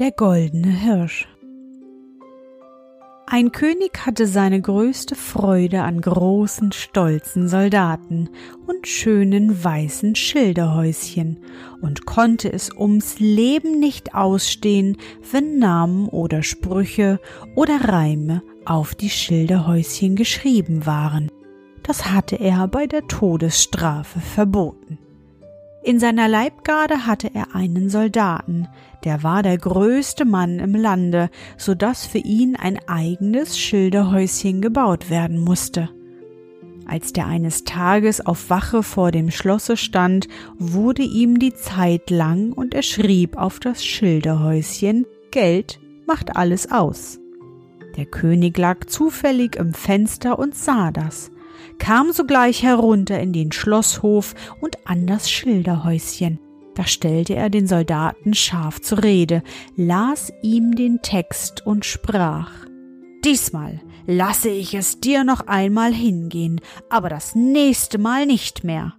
Der 0.00 0.10
goldene 0.10 0.72
Hirsch 0.72 1.28
Ein 3.28 3.52
König 3.52 4.04
hatte 4.04 4.26
seine 4.26 4.60
größte 4.60 5.14
Freude 5.14 5.82
an 5.82 6.00
großen, 6.00 6.72
stolzen 6.72 7.46
Soldaten 7.46 8.28
und 8.66 8.88
schönen 8.88 9.62
weißen 9.62 10.16
Schilderhäuschen 10.16 11.38
und 11.80 12.06
konnte 12.06 12.52
es 12.52 12.72
ums 12.76 13.20
Leben 13.20 13.78
nicht 13.78 14.16
ausstehen, 14.16 14.96
wenn 15.30 15.60
Namen 15.60 16.08
oder 16.08 16.42
Sprüche 16.42 17.20
oder 17.54 17.84
Reime 17.84 18.42
auf 18.64 18.96
die 18.96 19.10
Schilderhäuschen 19.10 20.16
geschrieben 20.16 20.86
waren. 20.86 21.30
Das 21.84 22.10
hatte 22.10 22.34
er 22.34 22.66
bei 22.66 22.88
der 22.88 23.06
Todesstrafe 23.06 24.18
verboten. 24.18 24.98
In 25.84 26.00
seiner 26.00 26.28
Leibgarde 26.28 27.06
hatte 27.06 27.30
er 27.34 27.54
einen 27.54 27.90
Soldaten, 27.90 28.68
der 29.04 29.22
war 29.22 29.42
der 29.42 29.58
größte 29.58 30.24
Mann 30.24 30.58
im 30.58 30.74
Lande, 30.74 31.28
so 31.58 31.74
dass 31.74 32.06
für 32.06 32.18
ihn 32.18 32.56
ein 32.56 32.78
eigenes 32.88 33.58
Schilderhäuschen 33.58 34.62
gebaut 34.62 35.10
werden 35.10 35.38
musste. 35.38 35.90
Als 36.86 37.12
der 37.12 37.26
eines 37.26 37.64
Tages 37.64 38.24
auf 38.24 38.48
Wache 38.48 38.82
vor 38.82 39.12
dem 39.12 39.30
Schlosse 39.30 39.76
stand, 39.76 40.26
wurde 40.58 41.02
ihm 41.02 41.38
die 41.38 41.52
Zeit 41.52 42.08
lang 42.08 42.52
und 42.52 42.72
er 42.72 42.82
schrieb 42.82 43.36
auf 43.36 43.60
das 43.60 43.84
Schilderhäuschen 43.84 45.04
Geld 45.32 45.80
macht 46.06 46.34
alles 46.34 46.72
aus. 46.72 47.18
Der 47.98 48.06
König 48.06 48.56
lag 48.56 48.86
zufällig 48.86 49.56
im 49.56 49.74
Fenster 49.74 50.38
und 50.38 50.54
sah 50.54 50.90
das 50.90 51.30
kam 51.78 52.12
sogleich 52.12 52.62
herunter 52.62 53.20
in 53.20 53.32
den 53.32 53.52
Schlosshof 53.52 54.34
und 54.60 54.86
an 54.86 55.06
das 55.06 55.30
Schilderhäuschen. 55.30 56.38
Da 56.74 56.86
stellte 56.86 57.34
er 57.34 57.50
den 57.50 57.66
Soldaten 57.66 58.34
scharf 58.34 58.80
zur 58.80 59.02
Rede, 59.02 59.42
las 59.76 60.32
ihm 60.42 60.74
den 60.74 61.02
Text 61.02 61.64
und 61.64 61.84
sprach 61.84 62.50
Diesmal 63.24 63.80
lasse 64.06 64.50
ich 64.50 64.74
es 64.74 65.00
dir 65.00 65.24
noch 65.24 65.46
einmal 65.46 65.94
hingehen, 65.94 66.60
aber 66.90 67.08
das 67.08 67.34
nächste 67.34 67.96
Mal 67.96 68.26
nicht 68.26 68.64
mehr. 68.64 68.94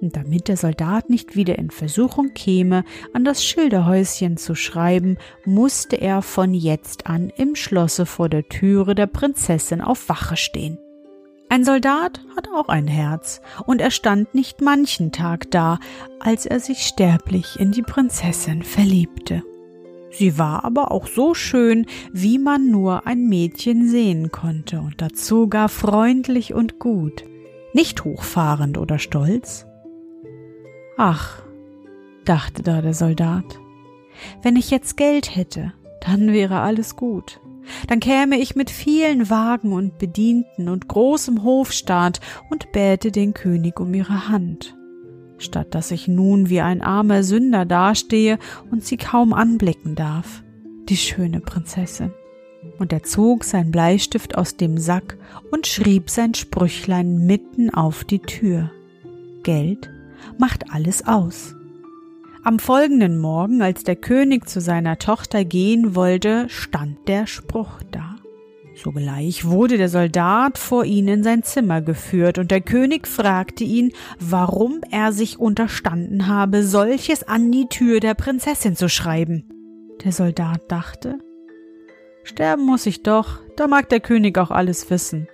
Und 0.00 0.16
damit 0.16 0.48
der 0.48 0.56
Soldat 0.56 1.10
nicht 1.10 1.36
wieder 1.36 1.56
in 1.60 1.70
Versuchung 1.70 2.34
käme, 2.34 2.82
an 3.12 3.24
das 3.24 3.44
Schilderhäuschen 3.44 4.36
zu 4.36 4.56
schreiben, 4.56 5.16
musste 5.44 5.94
er 5.94 6.22
von 6.22 6.54
jetzt 6.54 7.06
an 7.06 7.30
im 7.36 7.54
Schlosse 7.54 8.04
vor 8.04 8.28
der 8.28 8.48
Türe 8.48 8.96
der 8.96 9.06
Prinzessin 9.06 9.80
auf 9.80 10.08
Wache 10.08 10.36
stehen. 10.36 10.76
Ein 11.52 11.66
Soldat 11.66 12.22
hat 12.34 12.48
auch 12.48 12.68
ein 12.68 12.86
Herz, 12.86 13.42
und 13.66 13.82
er 13.82 13.90
stand 13.90 14.34
nicht 14.34 14.62
manchen 14.62 15.12
Tag 15.12 15.50
da, 15.50 15.80
als 16.18 16.46
er 16.46 16.60
sich 16.60 16.78
sterblich 16.78 17.60
in 17.60 17.72
die 17.72 17.82
Prinzessin 17.82 18.62
verliebte. 18.62 19.42
Sie 20.10 20.38
war 20.38 20.64
aber 20.64 20.90
auch 20.90 21.06
so 21.06 21.34
schön, 21.34 21.84
wie 22.10 22.38
man 22.38 22.70
nur 22.70 23.06
ein 23.06 23.28
Mädchen 23.28 23.86
sehen 23.86 24.32
konnte, 24.32 24.80
und 24.80 25.02
dazu 25.02 25.46
gar 25.46 25.68
freundlich 25.68 26.54
und 26.54 26.78
gut, 26.78 27.24
nicht 27.74 28.02
hochfahrend 28.02 28.78
oder 28.78 28.98
stolz. 28.98 29.66
Ach, 30.96 31.42
dachte 32.24 32.62
da 32.62 32.80
der 32.80 32.94
Soldat, 32.94 33.60
wenn 34.40 34.56
ich 34.56 34.70
jetzt 34.70 34.96
Geld 34.96 35.36
hätte, 35.36 35.74
dann 36.00 36.32
wäre 36.32 36.60
alles 36.60 36.96
gut. 36.96 37.42
Dann 37.88 38.00
käme 38.00 38.38
ich 38.38 38.56
mit 38.56 38.70
vielen 38.70 39.30
Wagen 39.30 39.72
und 39.72 39.98
Bedienten 39.98 40.68
und 40.68 40.88
großem 40.88 41.42
Hofstaat 41.42 42.20
und 42.50 42.72
bäte 42.72 43.12
den 43.12 43.34
König 43.34 43.80
um 43.80 43.92
ihre 43.94 44.28
Hand, 44.28 44.76
statt 45.38 45.74
dass 45.74 45.90
ich 45.90 46.08
nun 46.08 46.48
wie 46.48 46.60
ein 46.60 46.82
armer 46.82 47.22
Sünder 47.22 47.64
dastehe 47.64 48.38
und 48.70 48.84
sie 48.84 48.96
kaum 48.96 49.32
anblicken 49.32 49.94
darf, 49.94 50.42
die 50.88 50.96
schöne 50.96 51.40
Prinzessin. 51.40 52.12
Und 52.78 52.92
er 52.92 53.02
zog 53.02 53.44
sein 53.44 53.70
Bleistift 53.70 54.36
aus 54.38 54.56
dem 54.56 54.78
Sack 54.78 55.18
und 55.50 55.66
schrieb 55.66 56.10
sein 56.10 56.34
Sprüchlein 56.34 57.26
mitten 57.26 57.70
auf 57.70 58.04
die 58.04 58.20
Tür. 58.20 58.70
Geld 59.42 59.90
macht 60.38 60.72
alles 60.72 61.06
aus. 61.06 61.56
Am 62.44 62.58
folgenden 62.58 63.18
Morgen, 63.18 63.62
als 63.62 63.84
der 63.84 63.94
König 63.94 64.48
zu 64.48 64.60
seiner 64.60 64.98
Tochter 64.98 65.44
gehen 65.44 65.94
wollte, 65.94 66.48
stand 66.48 67.06
der 67.06 67.28
Spruch 67.28 67.80
da. 67.92 68.16
Sogleich 68.74 69.44
wurde 69.44 69.76
der 69.76 69.88
Soldat 69.88 70.58
vor 70.58 70.84
ihn 70.84 71.06
in 71.06 71.22
sein 71.22 71.44
Zimmer 71.44 71.82
geführt, 71.82 72.38
und 72.38 72.50
der 72.50 72.60
König 72.60 73.06
fragte 73.06 73.62
ihn, 73.62 73.92
warum 74.18 74.80
er 74.90 75.12
sich 75.12 75.38
unterstanden 75.38 76.26
habe, 76.26 76.64
solches 76.64 77.22
an 77.22 77.52
die 77.52 77.68
Tür 77.68 78.00
der 78.00 78.14
Prinzessin 78.14 78.74
zu 78.74 78.88
schreiben. 78.88 79.44
Der 80.02 80.10
Soldat 80.10 80.62
dachte, 80.66 81.20
Sterben 82.24 82.66
muss 82.66 82.86
ich 82.86 83.04
doch, 83.04 83.38
da 83.56 83.68
mag 83.68 83.88
der 83.88 84.00
König 84.00 84.36
auch 84.36 84.50
alles 84.50 84.90
wissen. 84.90 85.28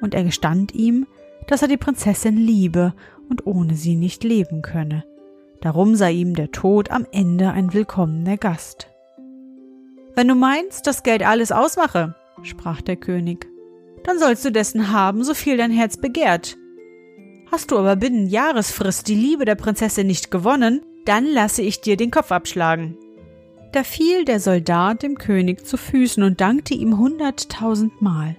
Und 0.00 0.14
er 0.14 0.24
gestand 0.24 0.74
ihm, 0.74 1.06
dass 1.46 1.62
er 1.62 1.68
die 1.68 1.76
Prinzessin 1.76 2.36
liebe 2.36 2.92
und 3.28 3.46
ohne 3.46 3.76
sie 3.76 3.94
nicht 3.94 4.24
leben 4.24 4.62
könne. 4.62 5.04
Darum 5.60 5.94
sei 5.94 6.12
ihm 6.12 6.34
der 6.34 6.52
Tod 6.52 6.90
am 6.90 7.06
Ende 7.12 7.50
ein 7.50 7.74
willkommener 7.74 8.38
Gast. 8.38 8.88
Wenn 10.14 10.28
du 10.28 10.34
meinst, 10.34 10.86
dass 10.86 11.02
Geld 11.02 11.22
alles 11.22 11.52
ausmache, 11.52 12.14
sprach 12.42 12.80
der 12.80 12.96
König, 12.96 13.46
dann 14.04 14.18
sollst 14.18 14.44
du 14.44 14.50
dessen 14.50 14.90
haben, 14.90 15.22
so 15.22 15.34
viel 15.34 15.58
dein 15.58 15.70
Herz 15.70 15.98
begehrt. 15.98 16.56
Hast 17.52 17.70
du 17.70 17.78
aber 17.78 17.96
binnen 17.96 18.26
Jahresfrist 18.26 19.06
die 19.08 19.14
Liebe 19.14 19.44
der 19.44 19.54
Prinzessin 19.54 20.06
nicht 20.06 20.30
gewonnen, 20.30 20.80
dann 21.04 21.26
lasse 21.26 21.60
ich 21.60 21.82
dir 21.82 21.98
den 21.98 22.10
Kopf 22.10 22.32
abschlagen. 22.32 22.96
Da 23.72 23.84
fiel 23.84 24.24
der 24.24 24.40
Soldat 24.40 25.02
dem 25.02 25.18
König 25.18 25.66
zu 25.66 25.76
Füßen 25.76 26.22
und 26.22 26.40
dankte 26.40 26.74
ihm 26.74 26.98
hunderttausendmal. 26.98 28.36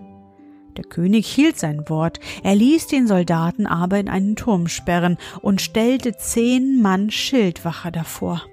Der 0.77 0.85
König 0.85 1.27
hielt 1.27 1.59
sein 1.59 1.87
Wort, 1.89 2.19
er 2.43 2.55
ließ 2.55 2.87
den 2.87 3.07
Soldaten 3.07 3.65
aber 3.65 3.99
in 3.99 4.09
einen 4.09 4.35
Turm 4.35 4.67
sperren 4.67 5.17
und 5.41 5.61
stellte 5.61 6.15
zehn 6.15 6.81
Mann 6.81 7.11
Schildwache 7.11 7.91
davor. 7.91 8.43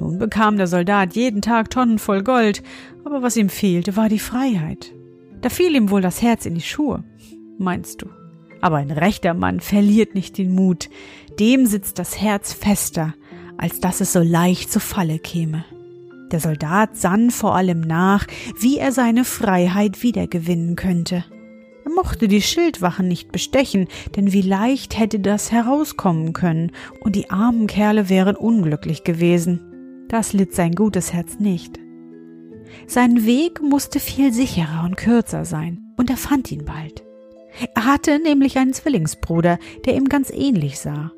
Nun 0.00 0.18
bekam 0.18 0.56
der 0.56 0.66
Soldat 0.66 1.14
jeden 1.14 1.40
Tag 1.40 1.70
Tonnen 1.70 1.98
voll 1.98 2.22
Gold, 2.22 2.62
aber 3.04 3.22
was 3.22 3.36
ihm 3.36 3.48
fehlte, 3.48 3.96
war 3.96 4.08
die 4.08 4.18
Freiheit. 4.18 4.92
Da 5.40 5.48
fiel 5.48 5.74
ihm 5.74 5.90
wohl 5.90 6.00
das 6.00 6.20
Herz 6.20 6.46
in 6.46 6.54
die 6.54 6.60
Schuhe, 6.60 7.04
meinst 7.58 8.02
du? 8.02 8.06
Aber 8.60 8.76
ein 8.76 8.90
rechter 8.90 9.34
Mann 9.34 9.60
verliert 9.60 10.14
nicht 10.14 10.38
den 10.38 10.54
Mut, 10.54 10.88
dem 11.38 11.66
sitzt 11.66 11.98
das 11.98 12.20
Herz 12.20 12.52
fester, 12.52 13.14
als 13.56 13.80
dass 13.80 14.00
es 14.00 14.12
so 14.12 14.20
leicht 14.20 14.72
zu 14.72 14.80
Falle 14.80 15.18
käme. 15.18 15.64
Der 16.32 16.40
Soldat 16.40 16.96
sann 16.96 17.30
vor 17.30 17.54
allem 17.54 17.80
nach, 17.80 18.26
wie 18.58 18.78
er 18.78 18.90
seine 18.90 19.24
Freiheit 19.24 20.02
wiedergewinnen 20.02 20.76
könnte. 20.76 21.24
Er 21.84 21.90
mochte 21.90 22.28
die 22.28 22.42
Schildwachen 22.42 23.08
nicht 23.08 23.30
bestechen, 23.30 23.88
denn 24.16 24.32
wie 24.32 24.42
leicht 24.42 24.98
hätte 24.98 25.20
das 25.20 25.52
herauskommen 25.52 26.32
können, 26.32 26.72
und 27.00 27.14
die 27.14 27.30
armen 27.30 27.66
Kerle 27.66 28.08
wären 28.08 28.36
unglücklich 28.36 29.04
gewesen. 29.04 30.06
Das 30.08 30.32
litt 30.32 30.54
sein 30.54 30.74
gutes 30.74 31.12
Herz 31.12 31.38
nicht. 31.38 31.78
Sein 32.86 33.26
Weg 33.26 33.62
musste 33.62 34.00
viel 34.00 34.32
sicherer 34.32 34.84
und 34.84 34.96
kürzer 34.96 35.44
sein, 35.44 35.92
und 35.96 36.10
er 36.10 36.16
fand 36.16 36.50
ihn 36.50 36.64
bald. 36.64 37.04
Er 37.74 37.84
hatte 37.84 38.18
nämlich 38.18 38.58
einen 38.58 38.72
Zwillingsbruder, 38.72 39.58
der 39.84 39.94
ihm 39.94 40.08
ganz 40.08 40.30
ähnlich 40.30 40.80
sah. 40.80 41.12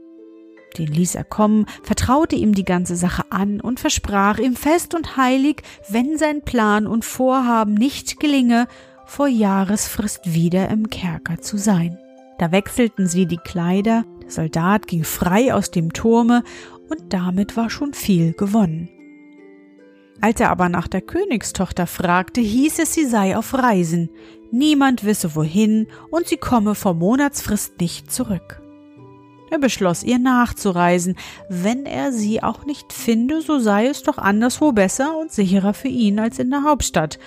Den 0.77 0.89
ließ 0.89 1.15
er 1.15 1.25
kommen, 1.25 1.67
vertraute 1.83 2.37
ihm 2.37 2.55
die 2.55 2.65
ganze 2.65 2.97
Sache 2.97 3.25
an 3.31 3.61
und 3.61 3.81
versprach 3.81 4.39
ihm 4.39 4.57
fest 4.57 4.95
und 4.95 5.17
heilig, 5.17 5.63
wenn 5.89 6.19
sein 6.19 6.43
Plan 6.43 6.87
und 6.87 7.05
Vorhaben 7.05 7.75
nicht 7.75 8.21
gelinge, 8.21 8.67
vor 9.07 9.29
Jahresfrist 9.29 10.35
wieder 10.35 10.69
im 10.69 10.91
Kerker 10.91 11.39
zu 11.41 11.57
sein. 11.57 11.99
Da 12.39 12.53
wechselten 12.53 13.07
sie 13.07 13.27
die 13.27 13.39
Kleider, 13.39 14.05
der 14.23 14.31
Soldat 14.31 14.87
ging 14.87 15.05
frei 15.05 15.55
aus 15.55 15.71
dem 15.71 15.93
Turme, 15.93 16.43
und 16.91 17.13
damit 17.13 17.57
war 17.57 17.71
schon 17.71 17.95
viel 17.95 18.33
gewonnen. 18.35 18.89
Als 20.21 20.41
er 20.41 20.51
aber 20.51 20.69
nach 20.69 20.89
der 20.89 21.01
Königstochter 21.01 21.87
fragte, 21.87 22.41
hieß 22.41 22.79
es, 22.81 22.95
sie 22.95 23.07
sei 23.07 23.37
auf 23.37 23.55
Reisen, 23.55 24.11
niemand 24.51 25.05
wisse 25.05 25.35
wohin 25.35 25.89
und 26.11 26.27
sie 26.27 26.37
komme 26.37 26.75
vor 26.75 26.95
Monatsfrist 26.95 27.81
nicht 27.81 28.13
zurück. 28.13 28.63
Er 29.51 29.59
beschloss, 29.59 30.03
ihr 30.03 30.19
nachzureisen. 30.19 31.17
Wenn 31.49 31.87
er 31.87 32.13
sie 32.13 32.43
auch 32.43 32.65
nicht 32.65 32.93
finde, 32.93 33.43
so 33.43 33.59
sei 33.59 33.87
es 33.87 34.03
doch 34.03 34.19
anderswo 34.19 34.73
besser 34.73 35.17
und 35.17 35.31
sicherer 35.31 35.73
für 35.73 35.89
ihn 35.89 36.19
als 36.19 36.39
in 36.39 36.51
der 36.51 36.65
Hauptstadt, 36.65 37.19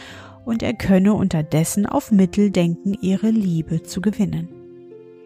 und 0.49 0.63
er 0.63 0.73
könne 0.73 1.13
unterdessen 1.13 1.85
auf 1.85 2.11
Mittel 2.11 2.49
denken, 2.49 2.95
ihre 3.01 3.29
Liebe 3.29 3.83
zu 3.83 4.01
gewinnen. 4.01 4.49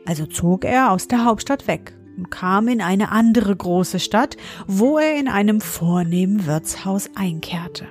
Also 0.06 0.26
zog 0.26 0.66
er 0.66 0.92
aus 0.92 1.08
der 1.08 1.24
Hauptstadt 1.24 1.66
weg 1.66 1.98
und 2.18 2.30
kam 2.30 2.68
in 2.68 2.82
eine 2.82 3.10
andere 3.10 3.56
große 3.56 4.02
Stadt, 4.02 4.36
wo 4.68 4.98
er 4.98 5.18
in 5.18 5.30
einem 5.30 5.62
vornehmen 5.62 6.46
Wirtshaus 6.46 7.10
einkehrte. 7.16 7.86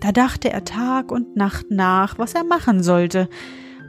Da 0.00 0.10
dachte 0.10 0.50
er 0.50 0.64
Tag 0.64 1.12
und 1.12 1.36
Nacht 1.36 1.70
nach, 1.70 2.18
was 2.18 2.34
er 2.34 2.42
machen 2.42 2.82
sollte, 2.82 3.28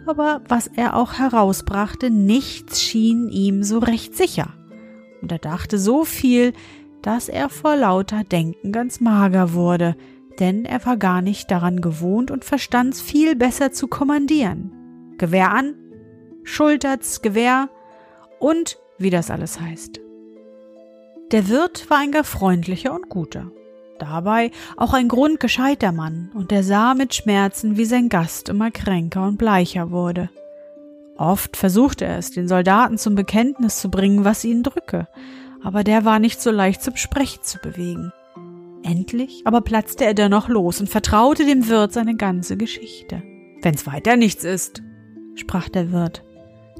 aber 0.05 0.41
was 0.47 0.67
er 0.67 0.95
auch 0.95 1.13
herausbrachte, 1.13 2.11
nichts 2.11 2.79
schien 2.79 3.29
ihm 3.29 3.63
so 3.63 3.79
recht 3.79 4.15
sicher. 4.15 4.53
Und 5.23 5.31
er 5.31 5.39
dachte 5.39 5.79
so 5.79 6.05
viel, 6.05 6.53
dass 7.01 7.27
er 7.27 7.49
vor 7.49 7.75
lauter 7.75 8.23
Denken 8.23 8.71
ganz 8.71 8.99
mager 8.99 9.53
wurde, 9.53 9.95
denn 10.39 10.65
er 10.65 10.85
war 10.85 10.97
gar 10.97 11.21
nicht 11.21 11.51
daran 11.51 11.81
gewohnt 11.81 12.31
und 12.31 12.45
verstand's 12.45 13.01
viel 13.01 13.35
besser 13.35 13.71
zu 13.71 13.87
kommandieren. 13.87 14.71
Gewehr 15.17 15.51
an, 15.51 15.75
Schultert's 16.43 17.21
Gewehr 17.21 17.69
und 18.39 18.77
wie 18.97 19.09
das 19.09 19.29
alles 19.29 19.59
heißt. 19.59 19.99
Der 21.31 21.47
Wirt 21.47 21.89
war 21.89 21.99
ein 21.99 22.11
gar 22.11 22.23
freundlicher 22.23 22.93
und 22.93 23.09
guter. 23.09 23.51
Dabei 23.99 24.51
auch 24.77 24.93
ein 24.93 25.09
grundgescheiter 25.09 25.91
Mann, 25.91 26.31
und 26.33 26.51
er 26.51 26.63
sah 26.63 26.93
mit 26.93 27.13
Schmerzen, 27.13 27.77
wie 27.77 27.85
sein 27.85 28.07
Gast 28.09 28.49
immer 28.49 28.71
kränker 28.71 29.27
und 29.27 29.37
bleicher 29.37 29.91
wurde. 29.91 30.29
Oft 31.17 31.57
versuchte 31.57 32.05
er 32.05 32.17
es, 32.17 32.31
den 32.31 32.47
Soldaten 32.47 32.97
zum 32.97 33.15
Bekenntnis 33.15 33.79
zu 33.79 33.91
bringen, 33.91 34.23
was 34.23 34.45
ihn 34.45 34.63
drücke, 34.63 35.07
aber 35.61 35.83
der 35.83 36.05
war 36.05 36.19
nicht 36.19 36.41
so 36.41 36.49
leicht 36.49 36.81
zum 36.81 36.95
Sprechen 36.95 37.43
zu 37.43 37.59
bewegen. 37.59 38.13
Endlich 38.83 39.41
aber 39.45 39.61
platzte 39.61 40.05
er 40.05 40.13
dennoch 40.13 40.47
los 40.47 40.79
und 40.79 40.89
vertraute 40.89 41.45
dem 41.45 41.67
Wirt 41.67 41.93
seine 41.93 42.15
ganze 42.15 42.57
Geschichte. 42.57 43.21
Wenn's 43.61 43.85
weiter 43.85 44.15
nichts 44.15 44.43
ist, 44.43 44.81
sprach 45.35 45.69
der 45.69 45.91
Wirt, 45.91 46.23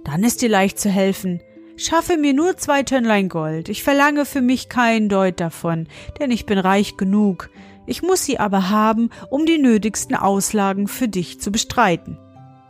dann 0.03 0.23
ist 0.23 0.41
dir 0.41 0.49
leicht 0.49 0.79
zu 0.79 0.89
helfen. 0.89 1.41
Schaffe 1.77 2.17
mir 2.17 2.33
nur 2.33 2.57
zwei 2.57 2.83
Tönnlein 2.83 3.29
Gold. 3.29 3.69
Ich 3.69 3.83
verlange 3.83 4.25
für 4.25 4.41
mich 4.41 4.67
keinen 4.67 5.07
Deut 5.07 5.39
davon, 5.39 5.87
denn 6.19 6.29
ich 6.29 6.45
bin 6.45 6.57
reich 6.57 6.97
genug. 6.97 7.49
Ich 7.85 8.01
muss 8.01 8.25
sie 8.25 8.37
aber 8.37 8.69
haben, 8.69 9.09
um 9.29 9.45
die 9.45 9.57
nötigsten 9.57 10.15
Auslagen 10.15 10.87
für 10.87 11.07
dich 11.07 11.39
zu 11.39 11.51
bestreiten. 11.51 12.17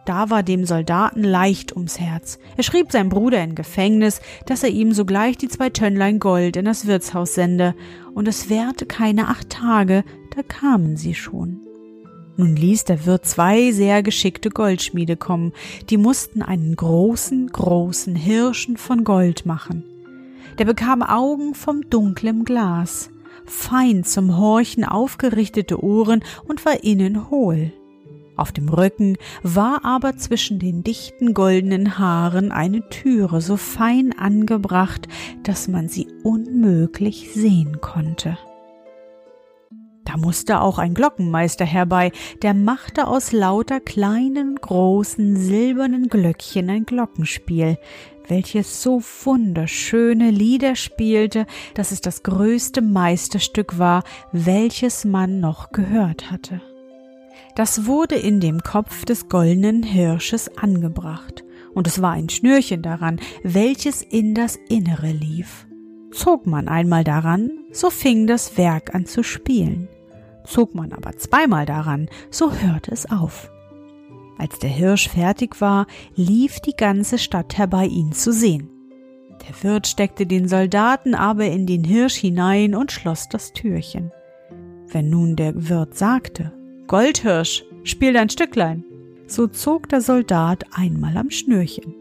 Da 0.09 0.31
war 0.31 0.41
dem 0.41 0.65
Soldaten 0.65 1.23
leicht 1.23 1.75
ums 1.75 1.99
Herz. 1.99 2.39
Er 2.57 2.63
schrieb 2.63 2.91
seinem 2.91 3.09
Bruder 3.09 3.43
in 3.43 3.53
Gefängnis, 3.53 4.21
dass 4.47 4.63
er 4.63 4.71
ihm 4.71 4.91
sogleich 4.91 5.37
die 5.37 5.49
zwei 5.49 5.69
Tönnlein 5.69 6.17
Gold 6.17 6.55
in 6.55 6.65
das 6.65 6.87
Wirtshaus 6.87 7.35
sende, 7.35 7.75
und 8.15 8.27
es 8.27 8.49
währte 8.49 8.87
keine 8.87 9.27
acht 9.27 9.51
Tage, 9.51 10.03
da 10.35 10.41
kamen 10.41 10.97
sie 10.97 11.13
schon. 11.13 11.59
Nun 12.37 12.55
ließ 12.55 12.85
der 12.85 13.05
Wirt 13.05 13.27
zwei 13.27 13.71
sehr 13.71 14.01
geschickte 14.01 14.49
Goldschmiede 14.49 15.15
kommen, 15.15 15.53
die 15.91 15.97
mussten 15.97 16.41
einen 16.41 16.75
großen, 16.75 17.45
großen 17.45 18.15
Hirschen 18.15 18.77
von 18.77 19.03
Gold 19.03 19.45
machen. 19.45 19.83
Der 20.57 20.65
bekam 20.65 21.03
Augen 21.03 21.53
vom 21.53 21.87
dunklem 21.87 22.45
Glas, 22.45 23.11
fein 23.45 24.03
zum 24.03 24.37
Horchen 24.37 24.85
aufgerichtete 24.85 25.83
Ohren 25.83 26.23
und 26.47 26.65
war 26.65 26.83
innen 26.83 27.29
hohl. 27.29 27.73
Auf 28.39 28.53
dem 28.53 28.69
Rücken 28.69 29.17
war 29.43 29.83
aber 29.83 30.15
zwischen 30.15 30.59
den 30.59 30.81
dichten 30.81 31.33
goldenen 31.33 31.99
Haaren 31.99 32.53
eine 32.53 32.87
Türe 32.87 33.41
so 33.41 33.57
fein 33.57 34.17
angebracht, 34.17 35.09
dass 35.43 35.67
man 35.67 35.89
sie 35.89 36.07
unmöglich 36.23 37.31
sehen 37.33 37.81
konnte. 37.81 38.37
Da 40.05 40.15
musste 40.15 40.61
auch 40.61 40.77
ein 40.79 40.93
Glockenmeister 40.93 41.65
herbei, 41.65 42.13
der 42.41 42.53
machte 42.53 43.07
aus 43.07 43.33
lauter 43.33 43.81
kleinen, 43.81 44.55
großen, 44.55 45.35
silbernen 45.35 46.07
Glöckchen 46.07 46.69
ein 46.69 46.85
Glockenspiel, 46.85 47.77
welches 48.29 48.81
so 48.81 49.03
wunderschöne 49.25 50.31
Lieder 50.31 50.77
spielte, 50.77 51.45
dass 51.73 51.91
es 51.91 51.99
das 51.99 52.23
größte 52.23 52.81
Meisterstück 52.81 53.77
war, 53.77 54.05
welches 54.31 55.03
man 55.03 55.41
noch 55.41 55.73
gehört 55.73 56.31
hatte. 56.31 56.61
Das 57.55 57.85
wurde 57.85 58.15
in 58.15 58.39
dem 58.39 58.61
Kopf 58.61 59.05
des 59.05 59.29
goldenen 59.29 59.83
Hirsches 59.83 60.57
angebracht, 60.57 61.43
und 61.73 61.87
es 61.87 62.01
war 62.01 62.11
ein 62.11 62.29
Schnürchen 62.29 62.81
daran, 62.81 63.19
welches 63.43 64.01
in 64.01 64.33
das 64.33 64.57
Innere 64.69 65.11
lief. 65.11 65.67
Zog 66.11 66.47
man 66.47 66.67
einmal 66.67 67.03
daran, 67.03 67.51
so 67.71 67.89
fing 67.89 68.27
das 68.27 68.57
Werk 68.57 68.95
an 68.95 69.05
zu 69.05 69.23
spielen. 69.23 69.87
Zog 70.45 70.73
man 70.73 70.93
aber 70.93 71.17
zweimal 71.17 71.65
daran, 71.65 72.09
so 72.31 72.51
hörte 72.51 72.91
es 72.91 73.09
auf. 73.11 73.51
Als 74.37 74.57
der 74.59 74.69
Hirsch 74.69 75.09
fertig 75.09 75.59
war, 75.61 75.85
lief 76.15 76.59
die 76.61 76.75
ganze 76.75 77.17
Stadt 77.17 77.57
herbei, 77.57 77.85
ihn 77.85 78.13
zu 78.13 78.31
sehen. 78.31 78.69
Der 79.47 79.63
Wirt 79.63 79.87
steckte 79.87 80.25
den 80.25 80.47
Soldaten 80.47 81.13
aber 81.13 81.45
in 81.45 81.67
den 81.67 81.83
Hirsch 81.83 82.15
hinein 82.15 82.73
und 82.73 82.91
schloss 82.91 83.29
das 83.29 83.53
Türchen. 83.53 84.11
Wenn 84.87 85.09
nun 85.09 85.35
der 85.35 85.69
Wirt 85.69 85.95
sagte, 85.95 86.53
Goldhirsch, 86.89 87.63
spiel 87.83 88.13
dein 88.13 88.31
Stücklein, 88.31 88.83
so 89.27 89.45
zog 89.45 89.89
der 89.89 90.01
Soldat 90.01 90.65
einmal 90.71 91.17
am 91.17 91.29
Schnürchen. 91.29 91.93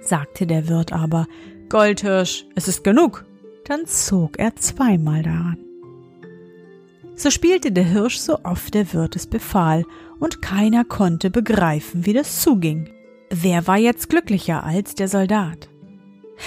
Sagte 0.00 0.46
der 0.46 0.68
Wirt 0.68 0.92
aber, 0.92 1.26
Goldhirsch, 1.68 2.46
es 2.54 2.68
ist 2.68 2.84
genug, 2.84 3.24
dann 3.64 3.84
zog 3.84 4.38
er 4.38 4.54
zweimal 4.54 5.24
daran. 5.24 5.58
So 7.16 7.32
spielte 7.32 7.72
der 7.72 7.82
Hirsch 7.82 8.18
so 8.18 8.38
oft 8.44 8.72
der 8.74 8.92
Wirt 8.92 9.16
es 9.16 9.26
befahl, 9.26 9.84
und 10.20 10.40
keiner 10.40 10.84
konnte 10.84 11.28
begreifen, 11.28 12.06
wie 12.06 12.12
das 12.12 12.42
zuging. 12.42 12.90
Wer 13.28 13.66
war 13.66 13.78
jetzt 13.78 14.08
glücklicher 14.08 14.62
als 14.62 14.94
der 14.94 15.08
Soldat? 15.08 15.68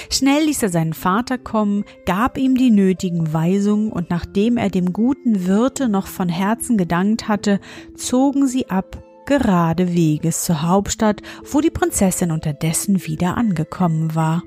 Schnell 0.09 0.45
ließ 0.45 0.63
er 0.63 0.69
seinen 0.69 0.93
Vater 0.93 1.37
kommen, 1.37 1.85
gab 2.05 2.37
ihm 2.37 2.55
die 2.55 2.71
nötigen 2.71 3.33
Weisungen, 3.33 3.91
und 3.91 4.09
nachdem 4.09 4.57
er 4.57 4.69
dem 4.69 4.93
guten 4.93 5.45
Wirte 5.45 5.89
noch 5.89 6.07
von 6.07 6.29
Herzen 6.29 6.77
gedankt 6.77 7.27
hatte, 7.27 7.59
zogen 7.95 8.47
sie 8.47 8.69
ab, 8.69 9.03
gerade 9.25 9.93
Weges 9.93 10.43
zur 10.43 10.61
Hauptstadt, 10.61 11.21
wo 11.51 11.61
die 11.61 11.71
Prinzessin 11.71 12.31
unterdessen 12.31 13.05
wieder 13.05 13.37
angekommen 13.37 14.15
war. 14.15 14.43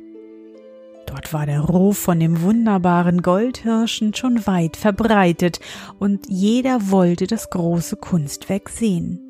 Dort 1.07 1.33
war 1.33 1.47
der 1.47 1.61
Ruf 1.61 1.97
von 1.99 2.21
dem 2.21 2.43
wunderbaren 2.43 3.23
Goldhirschen 3.23 4.13
schon 4.15 4.47
weit 4.47 4.77
verbreitet, 4.77 5.59
und 5.99 6.27
jeder 6.29 6.91
wollte 6.91 7.27
das 7.27 7.49
große 7.51 7.97
Kunstwerk 7.97 8.69
sehen. 8.69 9.21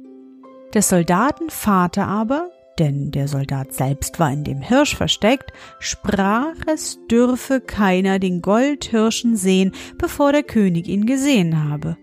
Des 0.75 0.88
Soldaten 0.88 1.50
Vater 1.50 2.06
aber, 2.06 2.50
denn 2.78 3.11
der 3.11 3.28
Soldat 3.28 3.73
selbst 3.73 4.18
war 4.18 4.32
in 4.32 4.44
dem 4.44 4.61
Hirsch 4.61 4.97
versteckt, 4.97 5.52
sprach, 5.78 6.54
es 6.66 6.99
dürfe 7.11 7.61
keiner 7.61 8.18
den 8.18 8.42
Goldhirschen 8.42 9.37
sehen, 9.37 9.73
bevor 9.99 10.32
der 10.32 10.42
König 10.42 10.88
ihn 10.88 11.06
gesehen 11.06 11.68
habe, 11.68 11.97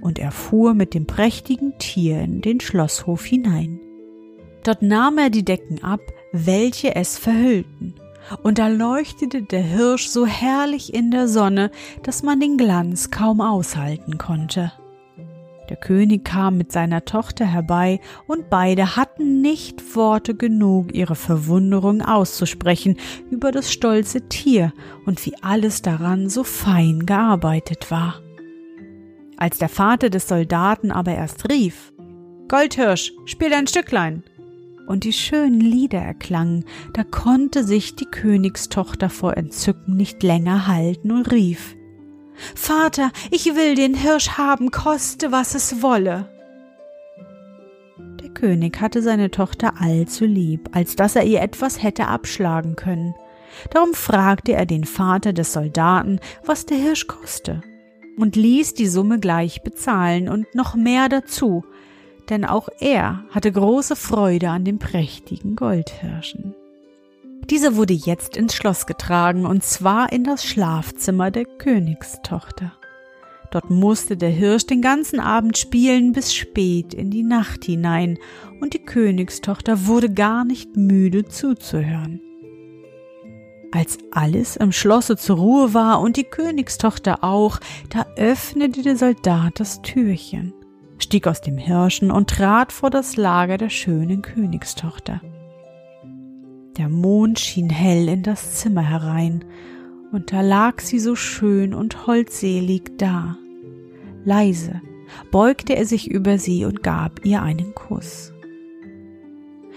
und 0.00 0.18
er 0.18 0.32
fuhr 0.32 0.74
mit 0.74 0.94
dem 0.94 1.06
prächtigen 1.06 1.78
Tier 1.78 2.20
in 2.20 2.40
den 2.40 2.60
Schlosshof 2.60 3.24
hinein. 3.24 3.80
Dort 4.64 4.82
nahm 4.82 5.18
er 5.18 5.30
die 5.30 5.44
Decken 5.44 5.82
ab, 5.82 6.00
welche 6.32 6.94
es 6.94 7.18
verhüllten, 7.18 7.94
und 8.42 8.58
da 8.58 8.68
leuchtete 8.68 9.42
der 9.42 9.62
Hirsch 9.62 10.06
so 10.06 10.26
herrlich 10.26 10.94
in 10.94 11.10
der 11.10 11.28
Sonne, 11.28 11.70
dass 12.02 12.22
man 12.22 12.40
den 12.40 12.56
Glanz 12.56 13.10
kaum 13.10 13.40
aushalten 13.40 14.18
konnte. 14.18 14.72
Der 15.72 15.80
König 15.80 16.26
kam 16.26 16.58
mit 16.58 16.70
seiner 16.70 17.06
Tochter 17.06 17.46
herbei, 17.46 17.98
und 18.26 18.50
beide 18.50 18.94
hatten 18.94 19.40
nicht 19.40 19.96
Worte 19.96 20.34
genug, 20.34 20.94
ihre 20.94 21.14
Verwunderung 21.14 22.02
auszusprechen 22.02 22.98
über 23.30 23.52
das 23.52 23.72
stolze 23.72 24.28
Tier 24.28 24.74
und 25.06 25.24
wie 25.24 25.34
alles 25.40 25.80
daran 25.80 26.28
so 26.28 26.44
fein 26.44 27.06
gearbeitet 27.06 27.90
war. 27.90 28.20
Als 29.38 29.56
der 29.56 29.70
Vater 29.70 30.10
des 30.10 30.28
Soldaten 30.28 30.90
aber 30.90 31.14
erst 31.14 31.50
rief 31.50 31.94
Goldhirsch, 32.48 33.14
spiel 33.24 33.54
ein 33.54 33.66
Stücklein, 33.66 34.24
und 34.86 35.04
die 35.04 35.14
schönen 35.14 35.62
Lieder 35.62 36.00
erklangen, 36.00 36.66
da 36.92 37.02
konnte 37.02 37.64
sich 37.64 37.96
die 37.96 38.04
Königstochter 38.04 39.08
vor 39.08 39.38
Entzücken 39.38 39.96
nicht 39.96 40.22
länger 40.22 40.66
halten 40.66 41.12
und 41.12 41.32
rief 41.32 41.76
Vater, 42.54 43.10
ich 43.30 43.54
will 43.54 43.74
den 43.74 43.94
Hirsch 43.94 44.30
haben, 44.30 44.70
koste, 44.70 45.32
was 45.32 45.54
es 45.54 45.82
wolle. 45.82 46.28
Der 48.22 48.30
König 48.30 48.80
hatte 48.80 49.02
seine 49.02 49.30
Tochter 49.30 49.74
allzu 49.80 50.24
lieb, 50.24 50.70
als 50.72 50.96
dass 50.96 51.16
er 51.16 51.24
ihr 51.24 51.40
etwas 51.40 51.82
hätte 51.82 52.06
abschlagen 52.06 52.76
können. 52.76 53.14
Darum 53.70 53.94
fragte 53.94 54.52
er 54.52 54.66
den 54.66 54.84
Vater 54.84 55.32
des 55.32 55.52
Soldaten, 55.52 56.20
was 56.44 56.66
der 56.66 56.78
Hirsch 56.78 57.06
koste, 57.06 57.62
und 58.16 58.36
ließ 58.36 58.74
die 58.74 58.86
Summe 58.86 59.20
gleich 59.20 59.62
bezahlen 59.62 60.28
und 60.28 60.54
noch 60.54 60.74
mehr 60.74 61.08
dazu, 61.08 61.64
denn 62.30 62.44
auch 62.44 62.68
er 62.80 63.24
hatte 63.30 63.52
große 63.52 63.96
Freude 63.96 64.50
an 64.50 64.64
dem 64.64 64.78
prächtigen 64.78 65.56
Goldhirschen. 65.56 66.54
Dieser 67.50 67.76
wurde 67.76 67.94
jetzt 67.94 68.36
ins 68.36 68.54
Schloss 68.54 68.86
getragen, 68.86 69.46
und 69.46 69.62
zwar 69.64 70.12
in 70.12 70.24
das 70.24 70.44
Schlafzimmer 70.44 71.30
der 71.30 71.44
Königstochter. 71.44 72.72
Dort 73.50 73.68
musste 73.68 74.16
der 74.16 74.30
Hirsch 74.30 74.66
den 74.66 74.80
ganzen 74.80 75.20
Abend 75.20 75.58
spielen 75.58 76.12
bis 76.12 76.34
spät 76.34 76.94
in 76.94 77.10
die 77.10 77.22
Nacht 77.22 77.64
hinein, 77.64 78.18
und 78.60 78.72
die 78.72 78.82
Königstochter 78.82 79.86
wurde 79.86 80.10
gar 80.10 80.44
nicht 80.44 80.76
müde 80.76 81.26
zuzuhören. 81.26 82.20
Als 83.72 83.98
alles 84.10 84.56
im 84.56 84.70
Schlosse 84.70 85.16
zur 85.16 85.36
Ruhe 85.36 85.74
war 85.74 86.00
und 86.00 86.16
die 86.16 86.24
Königstochter 86.24 87.24
auch, 87.24 87.58
da 87.88 88.06
öffnete 88.16 88.82
der 88.82 88.96
Soldat 88.96 89.60
das 89.60 89.80
Türchen, 89.82 90.52
stieg 90.98 91.26
aus 91.26 91.40
dem 91.40 91.58
Hirschen 91.58 92.10
und 92.10 92.30
trat 92.30 92.70
vor 92.72 92.90
das 92.90 93.16
Lager 93.16 93.58
der 93.58 93.70
schönen 93.70 94.22
Königstochter. 94.22 95.20
Der 96.78 96.88
Mond 96.88 97.38
schien 97.38 97.68
hell 97.68 98.08
in 98.08 98.22
das 98.22 98.54
Zimmer 98.54 98.82
herein, 98.82 99.44
und 100.10 100.32
da 100.32 100.40
lag 100.40 100.80
sie 100.80 100.98
so 100.98 101.14
schön 101.14 101.74
und 101.74 102.06
holdselig 102.06 102.96
da. 102.96 103.36
Leise 104.24 104.80
beugte 105.30 105.76
er 105.76 105.84
sich 105.84 106.10
über 106.10 106.38
sie 106.38 106.64
und 106.64 106.82
gab 106.82 107.24
ihr 107.24 107.42
einen 107.42 107.74
Kuss. 107.74 108.32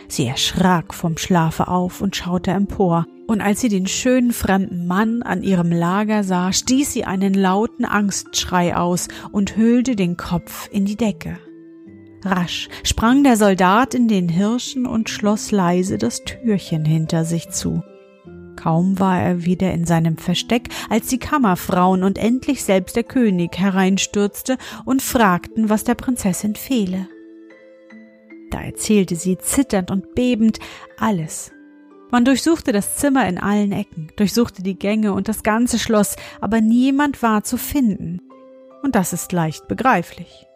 Sie 0.07 0.25
erschrak 0.25 0.93
vom 0.93 1.17
Schlafe 1.17 1.67
auf 1.67 2.01
und 2.01 2.15
schaute 2.15 2.51
empor, 2.51 3.05
und 3.27 3.41
als 3.41 3.59
sie 3.59 3.69
den 3.69 3.87
schönen 3.87 4.31
fremden 4.31 4.85
Mann 4.87 5.23
an 5.23 5.41
ihrem 5.41 5.71
Lager 5.71 6.23
sah, 6.23 6.53
stieß 6.53 6.93
sie 6.93 7.05
einen 7.05 7.33
lauten 7.33 7.83
Angstschrei 7.83 8.77
aus 8.77 9.07
und 9.31 9.57
hüllte 9.57 9.95
den 9.95 10.15
Kopf 10.15 10.69
in 10.71 10.85
die 10.85 10.95
Decke. 10.95 11.39
Rasch 12.25 12.69
sprang 12.83 13.23
der 13.23 13.37
Soldat 13.37 13.93
in 13.93 14.07
den 14.07 14.29
Hirschen 14.29 14.85
und 14.85 15.09
schloss 15.09 15.51
leise 15.51 15.97
das 15.97 16.23
Türchen 16.23 16.83
hinter 16.83 17.23
sich 17.23 17.49
zu. 17.49 17.83
Kaum 18.55 18.99
war 18.99 19.21
er 19.21 19.45
wieder 19.45 19.71
in 19.73 19.85
seinem 19.85 20.17
Versteck, 20.17 20.69
als 20.89 21.07
die 21.07 21.19
Kammerfrauen 21.19 22.03
und 22.03 22.17
endlich 22.17 22.63
selbst 22.63 22.95
der 22.95 23.03
König 23.03 23.57
hereinstürzte 23.59 24.57
und 24.85 25.01
fragten, 25.01 25.69
was 25.69 25.83
der 25.83 25.95
Prinzessin 25.95 26.55
fehle. 26.55 27.07
Da 28.49 28.61
erzählte 28.61 29.15
sie 29.15 29.37
zitternd 29.37 29.91
und 29.91 30.15
bebend 30.15 30.59
alles. 30.97 31.51
Man 32.11 32.25
durchsuchte 32.25 32.71
das 32.71 32.95
Zimmer 32.95 33.27
in 33.27 33.37
allen 33.37 33.71
Ecken, 33.71 34.11
durchsuchte 34.15 34.63
die 34.63 34.79
Gänge 34.79 35.13
und 35.13 35.27
das 35.27 35.43
ganze 35.43 35.77
Schloss, 35.77 36.15
aber 36.39 36.61
niemand 36.61 37.21
war 37.21 37.43
zu 37.43 37.57
finden. 37.57 38.21
Und 38.81 38.95
das 38.95 39.13
ist 39.13 39.31
leicht 39.31 39.67
begreiflich. 39.67 40.47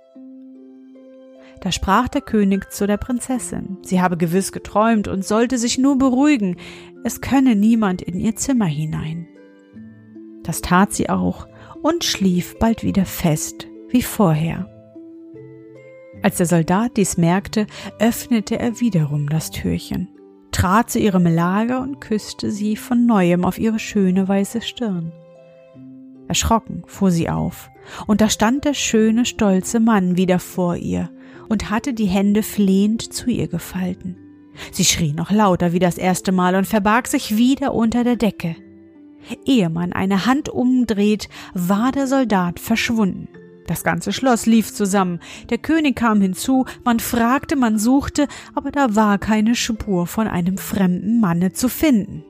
Da 1.61 1.73
sprach 1.73 2.07
der 2.07 2.21
König 2.21 2.71
zu 2.71 2.87
der 2.87 2.97
Prinzessin, 2.97 3.77
sie 3.81 4.01
habe 4.01 4.15
gewiss 4.15 4.51
geträumt 4.51 5.07
und 5.07 5.25
sollte 5.25 5.57
sich 5.57 5.77
nur 5.77 5.97
beruhigen, 5.97 6.55
es 7.03 7.19
könne 7.19 7.55
niemand 7.55 8.01
in 8.01 8.17
ihr 8.17 8.35
Zimmer 8.35 8.65
hinein. 8.65 9.27
Das 10.43 10.61
tat 10.61 10.93
sie 10.93 11.09
auch 11.09 11.47
und 11.81 12.03
schlief 12.05 12.57
bald 12.59 12.83
wieder 12.83 13.05
fest 13.05 13.67
wie 13.89 14.01
vorher. 14.01 14.69
Als 16.21 16.37
der 16.37 16.45
Soldat 16.45 16.97
dies 16.97 17.17
merkte, 17.17 17.67
öffnete 17.99 18.57
er 18.57 18.79
wiederum 18.79 19.29
das 19.29 19.51
Türchen, 19.51 20.07
trat 20.51 20.89
zu 20.89 20.99
ihrem 20.99 21.25
Lager 21.25 21.81
und 21.81 21.99
küsste 21.99 22.51
sie 22.51 22.77
von 22.77 23.05
neuem 23.05 23.43
auf 23.43 23.57
ihre 23.57 23.79
schöne 23.79 24.27
weiße 24.27 24.61
Stirn. 24.61 25.11
Erschrocken 26.27 26.83
fuhr 26.85 27.11
sie 27.11 27.29
auf, 27.29 27.69
und 28.05 28.21
da 28.21 28.29
stand 28.29 28.63
der 28.63 28.73
schöne, 28.73 29.25
stolze 29.25 29.79
Mann 29.79 30.15
wieder 30.15 30.39
vor 30.39 30.75
ihr 30.75 31.09
und 31.49 31.69
hatte 31.69 31.93
die 31.93 32.05
Hände 32.05 32.43
flehend 32.43 33.13
zu 33.13 33.29
ihr 33.29 33.47
gefalten. 33.47 34.15
Sie 34.71 34.85
schrie 34.85 35.13
noch 35.13 35.31
lauter 35.31 35.73
wie 35.73 35.79
das 35.79 35.97
erste 35.97 36.31
Mal 36.31 36.55
und 36.55 36.65
verbarg 36.65 37.07
sich 37.07 37.35
wieder 37.37 37.73
unter 37.73 38.03
der 38.03 38.15
Decke. 38.15 38.55
Ehe 39.45 39.69
man 39.69 39.93
eine 39.93 40.25
Hand 40.25 40.49
umdreht, 40.49 41.27
war 41.53 41.91
der 41.91 42.07
Soldat 42.07 42.59
verschwunden. 42.59 43.27
Das 43.67 43.83
ganze 43.83 44.11
Schloss 44.13 44.47
lief 44.47 44.73
zusammen. 44.73 45.19
Der 45.49 45.59
König 45.59 45.95
kam 45.95 46.21
hinzu, 46.21 46.65
man 46.83 46.99
fragte, 46.99 47.55
man 47.55 47.77
suchte, 47.77 48.27
aber 48.55 48.71
da 48.71 48.95
war 48.95 49.19
keine 49.19 49.53
Spur 49.53 50.07
von 50.07 50.27
einem 50.27 50.57
fremden 50.57 51.19
Manne 51.19 51.53
zu 51.53 51.69
finden. 51.69 52.23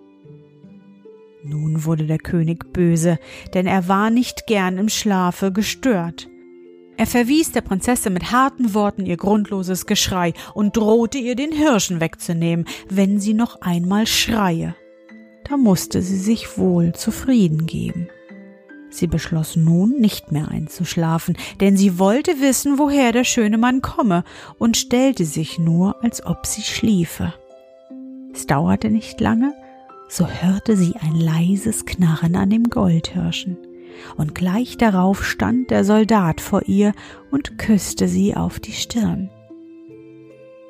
Nun 1.43 1.85
wurde 1.85 2.05
der 2.05 2.17
König 2.17 2.73
böse, 2.73 3.17
denn 3.53 3.65
er 3.65 3.87
war 3.87 4.09
nicht 4.09 4.47
gern 4.47 4.77
im 4.77 4.89
Schlafe 4.89 5.53
gestört. 5.53 6.28
Er 6.99 7.07
verwies 7.07 7.53
der 7.53 7.61
Prinzessin 7.61 8.11
mit 8.11 8.33
harten 8.33 8.73
Worten 8.73 9.05
ihr 9.05 9.15
grundloses 9.15 9.85
Geschrei 9.85 10.33
und 10.53 10.75
drohte 10.75 11.17
ihr 11.17 11.37
den 11.37 11.53
Hirschen 11.53 12.01
wegzunehmen, 12.01 12.65
wenn 12.89 13.21
sie 13.21 13.33
noch 13.33 13.61
einmal 13.61 14.05
schreie. 14.05 14.75
Da 15.47 15.55
musste 15.55 16.01
sie 16.01 16.17
sich 16.17 16.57
wohl 16.57 16.91
zufrieden 16.91 17.67
geben. 17.67 18.09
Sie 18.89 19.07
beschloss 19.07 19.55
nun, 19.55 19.91
nicht 20.01 20.33
mehr 20.33 20.49
einzuschlafen, 20.49 21.37
denn 21.61 21.77
sie 21.77 21.99
wollte 21.99 22.41
wissen, 22.41 22.77
woher 22.77 23.13
der 23.13 23.23
schöne 23.23 23.57
Mann 23.57 23.81
komme, 23.81 24.25
und 24.57 24.75
stellte 24.75 25.23
sich 25.23 25.57
nur, 25.57 26.03
als 26.03 26.25
ob 26.25 26.45
sie 26.45 26.63
schliefe. 26.63 27.33
Es 28.33 28.45
dauerte 28.45 28.89
nicht 28.89 29.21
lange, 29.21 29.53
so 30.09 30.27
hörte 30.27 30.75
sie 30.75 30.95
ein 30.99 31.15
leises 31.15 31.85
Knarren 31.85 32.35
an 32.35 32.49
dem 32.49 32.65
Goldhirschen 32.65 33.55
und 34.17 34.35
gleich 34.35 34.77
darauf 34.77 35.25
stand 35.25 35.71
der 35.71 35.83
Soldat 35.83 36.41
vor 36.41 36.63
ihr 36.67 36.93
und 37.31 37.57
küsste 37.57 38.07
sie 38.07 38.35
auf 38.35 38.59
die 38.59 38.73
Stirn. 38.73 39.29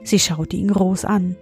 Sie 0.04 0.20
schaute 0.20 0.56
ihn 0.56 0.70
groß 0.70 1.06
an, 1.06 1.36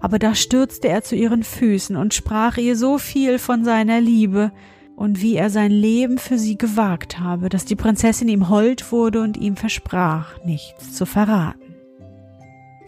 aber 0.00 0.18
da 0.18 0.34
stürzte 0.34 0.88
er 0.88 1.02
zu 1.02 1.16
ihren 1.16 1.42
Füßen 1.42 1.96
und 1.96 2.14
sprach 2.14 2.56
ihr 2.56 2.76
so 2.76 2.98
viel 2.98 3.38
von 3.38 3.64
seiner 3.64 4.00
Liebe 4.00 4.52
und 4.96 5.22
wie 5.22 5.36
er 5.36 5.48
sein 5.48 5.70
Leben 5.70 6.18
für 6.18 6.38
sie 6.38 6.58
gewagt 6.58 7.18
habe, 7.18 7.48
dass 7.48 7.64
die 7.64 7.76
Prinzessin 7.76 8.28
ihm 8.28 8.48
hold 8.48 8.92
wurde 8.92 9.22
und 9.22 9.36
ihm 9.36 9.56
versprach, 9.56 10.42
nichts 10.44 10.92
zu 10.92 11.06
verraten. 11.06 11.59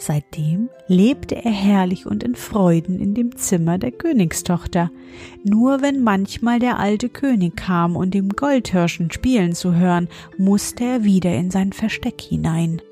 Seitdem 0.04 0.68
lebte 0.88 1.36
er 1.44 1.52
herrlich 1.52 2.06
und 2.06 2.24
in 2.24 2.34
Freuden 2.34 2.98
in 2.98 3.14
dem 3.14 3.36
Zimmer 3.36 3.78
der 3.78 3.92
Königstochter. 3.92 4.90
Nur 5.44 5.80
wenn 5.80 6.02
manchmal 6.02 6.58
der 6.58 6.80
alte 6.80 7.08
König 7.08 7.54
kam, 7.54 7.94
um 7.94 8.10
dem 8.10 8.30
Goldhirschen 8.30 9.12
spielen 9.12 9.52
zu 9.52 9.76
hören, 9.76 10.08
musste 10.38 10.82
er 10.82 11.04
wieder 11.04 11.32
in 11.36 11.52
sein 11.52 11.72
Versteck 11.72 12.20
hinein. 12.20 12.82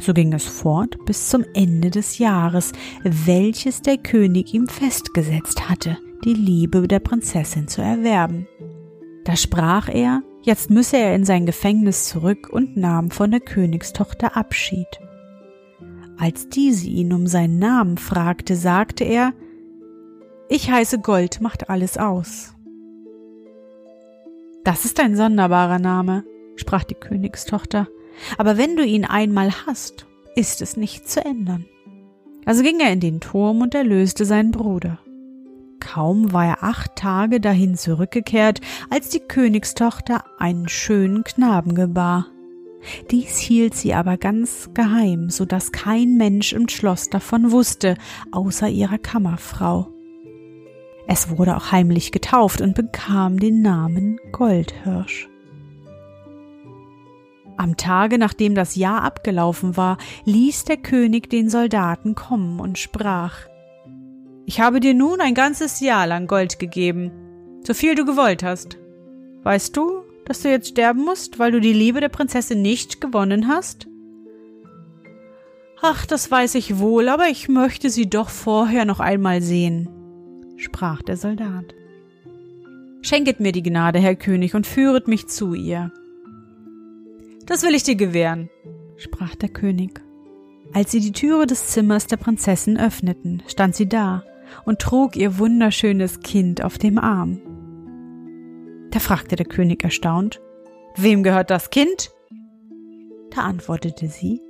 So 0.00 0.14
ging 0.14 0.32
es 0.32 0.46
fort 0.46 0.96
bis 1.06 1.28
zum 1.28 1.44
Ende 1.54 1.90
des 1.90 2.18
Jahres, 2.18 2.70
welches 3.02 3.82
der 3.82 3.98
König 3.98 4.54
ihm 4.54 4.68
festgesetzt 4.68 5.68
hatte, 5.68 5.98
die 6.24 6.34
Liebe 6.34 6.86
der 6.86 7.00
Prinzessin 7.00 7.66
zu 7.66 7.82
erwerben. 7.82 8.46
Da 9.24 9.34
sprach 9.34 9.88
er, 9.88 10.22
jetzt 10.42 10.70
müsse 10.70 10.98
er 10.98 11.16
in 11.16 11.24
sein 11.24 11.46
Gefängnis 11.46 12.08
zurück 12.08 12.48
und 12.48 12.76
nahm 12.76 13.10
von 13.10 13.32
der 13.32 13.40
Königstochter 13.40 14.36
Abschied. 14.36 14.86
Als 16.20 16.50
diese 16.50 16.86
ihn 16.86 17.14
um 17.14 17.26
seinen 17.26 17.58
Namen 17.58 17.96
fragte, 17.96 18.54
sagte 18.54 19.04
er, 19.04 19.32
ich 20.50 20.70
heiße 20.70 20.98
Gold 20.98 21.40
macht 21.40 21.70
alles 21.70 21.96
aus. 21.96 22.54
Das 24.62 24.84
ist 24.84 25.00
ein 25.00 25.16
sonderbarer 25.16 25.78
Name, 25.78 26.24
sprach 26.56 26.84
die 26.84 26.94
Königstochter, 26.94 27.88
aber 28.36 28.58
wenn 28.58 28.76
du 28.76 28.84
ihn 28.84 29.06
einmal 29.06 29.50
hast, 29.64 30.06
ist 30.36 30.60
es 30.60 30.76
nicht 30.76 31.08
zu 31.08 31.24
ändern. 31.24 31.64
Also 32.44 32.62
ging 32.62 32.80
er 32.80 32.92
in 32.92 33.00
den 33.00 33.20
Turm 33.20 33.62
und 33.62 33.74
erlöste 33.74 34.26
seinen 34.26 34.50
Bruder. 34.50 34.98
Kaum 35.80 36.34
war 36.34 36.44
er 36.44 36.62
acht 36.62 36.96
Tage 36.96 37.40
dahin 37.40 37.76
zurückgekehrt, 37.76 38.60
als 38.90 39.08
die 39.08 39.20
Königstochter 39.20 40.24
einen 40.38 40.68
schönen 40.68 41.24
Knaben 41.24 41.74
gebar. 41.74 42.26
Dies 43.10 43.38
hielt 43.38 43.74
sie 43.74 43.94
aber 43.94 44.16
ganz 44.16 44.70
geheim, 44.74 45.30
so 45.30 45.44
dass 45.44 45.72
kein 45.72 46.16
Mensch 46.16 46.52
im 46.52 46.68
Schloss 46.68 47.10
davon 47.10 47.50
wusste, 47.52 47.96
außer 48.32 48.68
ihrer 48.68 48.98
Kammerfrau. 48.98 49.88
Es 51.06 51.36
wurde 51.36 51.56
auch 51.56 51.72
heimlich 51.72 52.12
getauft 52.12 52.60
und 52.60 52.74
bekam 52.74 53.40
den 53.40 53.62
Namen 53.62 54.18
Goldhirsch. 54.32 55.28
Am 57.56 57.76
Tage, 57.76 58.16
nachdem 58.16 58.54
das 58.54 58.74
Jahr 58.74 59.02
abgelaufen 59.02 59.76
war, 59.76 59.98
ließ 60.24 60.64
der 60.64 60.78
König 60.78 61.28
den 61.28 61.50
Soldaten 61.50 62.14
kommen 62.14 62.58
und 62.58 62.78
sprach 62.78 63.40
Ich 64.46 64.60
habe 64.60 64.80
dir 64.80 64.94
nun 64.94 65.20
ein 65.20 65.34
ganzes 65.34 65.80
Jahr 65.80 66.06
lang 66.06 66.26
Gold 66.26 66.58
gegeben, 66.58 67.10
so 67.62 67.74
viel 67.74 67.94
du 67.94 68.06
gewollt 68.06 68.42
hast. 68.42 68.78
Weißt 69.42 69.76
du, 69.76 70.04
dass 70.24 70.42
du 70.42 70.50
jetzt 70.50 70.68
sterben 70.68 71.04
musst, 71.04 71.38
weil 71.38 71.52
du 71.52 71.60
die 71.60 71.72
Liebe 71.72 72.00
der 72.00 72.08
Prinzessin 72.08 72.62
nicht 72.62 73.00
gewonnen 73.00 73.48
hast? 73.48 73.86
Ach, 75.82 76.04
das 76.04 76.30
weiß 76.30 76.56
ich 76.56 76.78
wohl, 76.78 77.08
aber 77.08 77.28
ich 77.28 77.48
möchte 77.48 77.88
sie 77.88 78.08
doch 78.08 78.28
vorher 78.28 78.84
noch 78.84 79.00
einmal 79.00 79.40
sehen, 79.40 79.88
sprach 80.56 81.02
der 81.02 81.16
Soldat. 81.16 81.74
Schenket 83.02 83.40
mir 83.40 83.52
die 83.52 83.62
Gnade, 83.62 83.98
Herr 83.98 84.14
König, 84.14 84.54
und 84.54 84.66
führet 84.66 85.08
mich 85.08 85.26
zu 85.26 85.54
ihr. 85.54 85.90
Das 87.46 87.62
will 87.62 87.74
ich 87.74 87.82
dir 87.82 87.96
gewähren, 87.96 88.50
sprach 88.96 89.34
der 89.34 89.48
König. 89.48 90.02
Als 90.72 90.92
sie 90.92 91.00
die 91.00 91.12
Türe 91.12 91.46
des 91.46 91.68
Zimmers 91.68 92.06
der 92.06 92.18
Prinzessin 92.18 92.78
öffneten, 92.78 93.42
stand 93.48 93.74
sie 93.74 93.88
da 93.88 94.22
und 94.64 94.80
trug 94.80 95.16
ihr 95.16 95.38
wunderschönes 95.38 96.20
Kind 96.20 96.62
auf 96.62 96.78
dem 96.78 96.98
Arm. 96.98 97.40
Da 98.90 98.98
fragte 98.98 99.36
der 99.36 99.46
König 99.46 99.84
erstaunt, 99.84 100.40
Wem 100.96 101.22
gehört 101.22 101.50
das 101.50 101.70
Kind? 101.70 102.10
Da 103.30 103.42
antwortete 103.42 104.08
sie, 104.08 104.40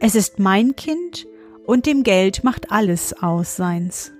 Es 0.00 0.14
ist 0.14 0.38
mein 0.38 0.76
Kind 0.76 1.26
und 1.66 1.86
dem 1.86 2.02
Geld 2.02 2.44
macht 2.44 2.70
alles 2.70 3.12
aus 3.22 3.56
seins. 3.56 4.12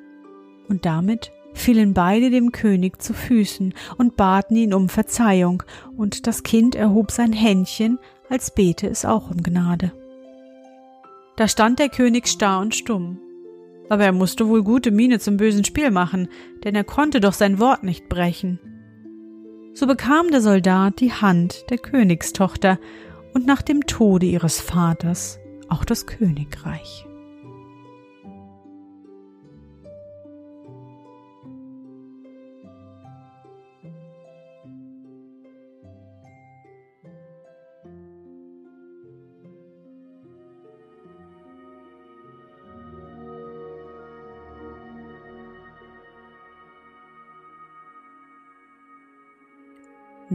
Und 0.68 0.84
damit 0.84 1.30
fielen 1.54 1.94
beide 1.94 2.30
dem 2.30 2.52
König 2.52 3.00
zu 3.00 3.14
Füßen 3.14 3.74
und 3.96 4.16
baten 4.16 4.56
ihn 4.56 4.74
um 4.74 4.88
Verzeihung, 4.88 5.62
und 5.96 6.26
das 6.26 6.42
Kind 6.42 6.74
erhob 6.74 7.10
sein 7.10 7.32
Händchen 7.32 7.98
als 8.28 8.54
bete 8.54 8.88
es 8.88 9.04
auch 9.04 9.30
um 9.30 9.42
Gnade. 9.42 9.92
Da 11.36 11.48
stand 11.48 11.78
der 11.78 11.88
König 11.88 12.28
starr 12.28 12.60
und 12.60 12.74
stumm. 12.74 13.18
Aber 13.88 14.04
er 14.04 14.12
musste 14.12 14.48
wohl 14.48 14.62
gute 14.62 14.90
Miene 14.90 15.18
zum 15.18 15.36
bösen 15.36 15.64
Spiel 15.64 15.90
machen, 15.90 16.28
denn 16.64 16.74
er 16.74 16.84
konnte 16.84 17.20
doch 17.20 17.34
sein 17.34 17.58
Wort 17.58 17.82
nicht 17.82 18.08
brechen. 18.08 18.58
So 19.76 19.88
bekam 19.88 20.30
der 20.30 20.40
Soldat 20.40 21.00
die 21.00 21.12
Hand 21.12 21.68
der 21.68 21.78
Königstochter 21.78 22.78
und 23.32 23.44
nach 23.44 23.60
dem 23.60 23.86
Tode 23.86 24.24
ihres 24.24 24.60
Vaters 24.60 25.40
auch 25.68 25.84
das 25.84 26.06
Königreich. 26.06 27.06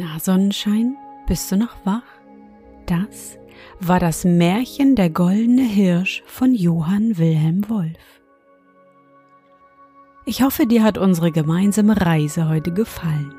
Na, 0.01 0.18
Sonnenschein, 0.18 0.96
bist 1.27 1.51
du 1.51 1.58
noch 1.58 1.75
wach? 1.84 2.06
Das 2.86 3.38
war 3.82 4.00
das 4.00 4.24
Märchen 4.24 4.96
Der 4.96 5.10
goldene 5.10 5.63
Hirsch 5.63 6.24
von 6.25 6.56
Johann 6.56 7.18
Wilhelm 7.18 7.68
Wolf. 7.68 8.22
Ich 10.25 10.41
hoffe, 10.41 10.68
dir 10.68 10.84
hat 10.84 10.98
unsere 10.98 11.34
gemeinsame 11.34 12.00
Reise 12.00 12.48
heute 12.48 12.72
gefallen. 12.72 13.36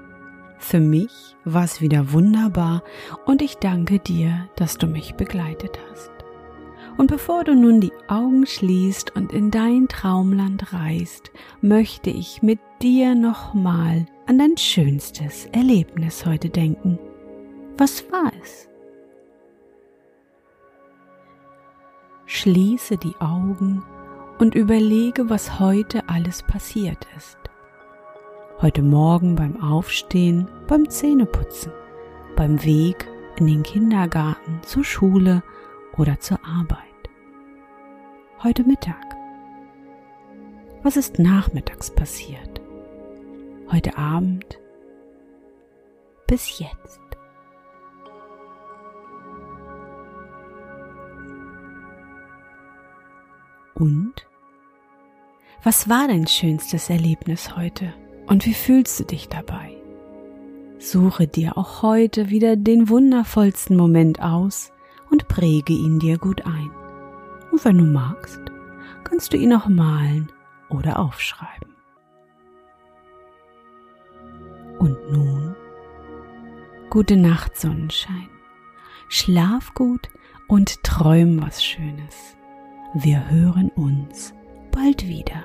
Für 0.58 0.80
mich 0.80 1.34
war 1.46 1.64
es 1.64 1.80
wieder 1.80 2.12
wunderbar 2.12 2.82
und 3.24 3.40
ich 3.40 3.54
danke 3.54 3.98
dir, 3.98 4.46
dass 4.56 4.76
du 4.76 4.86
mich 4.86 5.14
begleitet 5.14 5.78
hast. 5.90 6.12
Und 6.98 7.06
bevor 7.06 7.44
du 7.44 7.54
nun 7.54 7.80
die 7.80 7.92
Augen 8.06 8.44
schließt 8.44 9.16
und 9.16 9.32
in 9.32 9.50
dein 9.50 9.88
Traumland 9.88 10.74
reist, 10.74 11.30
möchte 11.62 12.10
ich 12.10 12.42
mit 12.42 12.58
dir 12.82 13.14
nochmal 13.14 14.04
an 14.30 14.38
dein 14.38 14.56
schönstes 14.56 15.46
Erlebnis 15.46 16.24
heute 16.24 16.50
denken. 16.50 17.00
Was 17.76 18.04
war 18.12 18.30
es? 18.40 18.68
Schließe 22.26 22.96
die 22.96 23.16
Augen 23.18 23.82
und 24.38 24.54
überlege, 24.54 25.28
was 25.28 25.58
heute 25.58 26.08
alles 26.08 26.44
passiert 26.44 27.08
ist. 27.16 27.38
Heute 28.62 28.82
Morgen 28.82 29.34
beim 29.34 29.60
Aufstehen, 29.60 30.46
beim 30.68 30.88
Zähneputzen, 30.88 31.72
beim 32.36 32.62
Weg 32.62 33.08
in 33.36 33.48
den 33.48 33.64
Kindergarten, 33.64 34.60
zur 34.62 34.84
Schule 34.84 35.42
oder 35.96 36.20
zur 36.20 36.38
Arbeit. 36.44 36.78
Heute 38.44 38.62
Mittag. 38.62 39.16
Was 40.84 40.96
ist 40.96 41.18
nachmittags 41.18 41.90
passiert? 41.90 42.49
Heute 43.72 43.96
Abend 43.96 44.58
bis 46.26 46.58
jetzt. 46.58 47.00
Und? 53.74 54.14
Was 55.62 55.88
war 55.88 56.08
dein 56.08 56.26
schönstes 56.26 56.88
Erlebnis 56.88 57.56
heute 57.56 57.92
und 58.26 58.46
wie 58.46 58.54
fühlst 58.54 59.00
du 59.00 59.04
dich 59.04 59.28
dabei? 59.28 59.76
Suche 60.78 61.26
dir 61.26 61.58
auch 61.58 61.82
heute 61.82 62.30
wieder 62.30 62.56
den 62.56 62.88
wundervollsten 62.88 63.76
Moment 63.76 64.22
aus 64.22 64.72
und 65.10 65.28
präge 65.28 65.74
ihn 65.74 65.98
dir 65.98 66.16
gut 66.16 66.46
ein. 66.46 66.70
Und 67.50 67.64
wenn 67.64 67.76
du 67.76 67.84
magst, 67.84 68.40
kannst 69.04 69.32
du 69.32 69.36
ihn 69.36 69.52
auch 69.52 69.68
malen 69.68 70.32
oder 70.70 70.98
aufschreiben. 70.98 71.69
Und 74.80 75.12
nun, 75.12 75.54
gute 76.88 77.18
Nacht, 77.18 77.54
Sonnenschein. 77.58 78.30
Schlaf 79.10 79.74
gut 79.74 80.08
und 80.48 80.82
träum 80.82 81.42
was 81.42 81.62
Schönes. 81.62 82.34
Wir 82.94 83.28
hören 83.28 83.68
uns 83.76 84.32
bald 84.72 85.06
wieder. 85.06 85.44